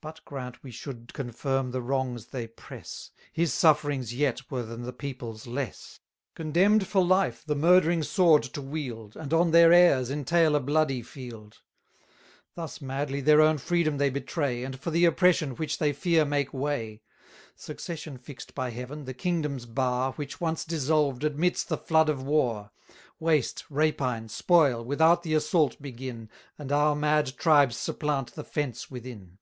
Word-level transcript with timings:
But 0.00 0.24
grant 0.24 0.62
we 0.62 0.70
should 0.70 1.12
confirm 1.12 1.72
the 1.72 1.82
wrongs 1.82 2.26
they 2.26 2.46
press, 2.46 3.10
His 3.32 3.52
sufferings 3.52 4.14
yet 4.14 4.48
were 4.48 4.62
than 4.62 4.82
the 4.82 4.92
people's 4.92 5.48
less; 5.48 5.98
Condemn'd 6.36 6.86
for 6.86 7.04
life 7.04 7.44
the 7.44 7.56
murdering 7.56 8.04
sword 8.04 8.44
to 8.44 8.62
wield, 8.62 9.16
And 9.16 9.34
on 9.34 9.50
their 9.50 9.72
heirs 9.72 10.08
entail 10.08 10.54
a 10.54 10.60
bloody 10.60 11.02
field. 11.02 11.58
770 12.54 12.54
Thus 12.54 12.80
madly 12.80 13.20
their 13.20 13.40
own 13.40 13.58
freedom 13.58 13.98
they 13.98 14.08
betray, 14.08 14.62
And 14.62 14.78
for 14.78 14.92
the 14.92 15.04
oppression 15.04 15.56
which 15.56 15.78
they 15.78 15.92
fear 15.92 16.24
make 16.24 16.54
way; 16.54 17.02
Succession 17.56 18.18
fix'd 18.18 18.54
by 18.54 18.70
Heaven, 18.70 19.04
the 19.04 19.12
kingdom's 19.14 19.66
bar, 19.66 20.12
Which 20.12 20.40
once 20.40 20.64
dissolved, 20.64 21.24
admits 21.24 21.64
the 21.64 21.76
flood 21.76 22.08
of 22.08 22.22
war; 22.22 22.70
Waste, 23.18 23.64
rapine, 23.68 24.28
spoil, 24.28 24.82
without 24.84 25.24
the 25.24 25.34
assault 25.34 25.82
begin, 25.82 26.30
And 26.56 26.70
our 26.70 26.94
mad 26.94 27.36
tribes 27.36 27.76
supplant 27.76 28.34
the 28.36 28.44
fence 28.44 28.88
within. 28.88 29.38